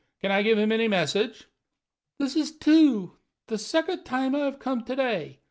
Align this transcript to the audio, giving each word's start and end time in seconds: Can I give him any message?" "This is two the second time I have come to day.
Can 0.19 0.31
I 0.31 0.41
give 0.41 0.57
him 0.57 0.71
any 0.71 0.87
message?" 0.87 1.43
"This 2.17 2.35
is 2.35 2.57
two 2.57 3.17
the 3.49 3.59
second 3.59 4.03
time 4.03 4.33
I 4.33 4.39
have 4.45 4.57
come 4.57 4.83
to 4.85 4.95
day. 4.95 5.39